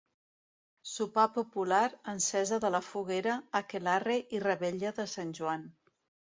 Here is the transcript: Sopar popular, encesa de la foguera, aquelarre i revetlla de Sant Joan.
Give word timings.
Sopar 0.91 1.25
popular, 1.35 1.83
encesa 2.15 2.59
de 2.65 2.73
la 2.77 2.81
foguera, 2.89 3.37
aquelarre 3.63 4.19
i 4.39 4.43
revetlla 4.49 4.97
de 5.03 5.11
Sant 5.17 5.39
Joan. 5.43 5.73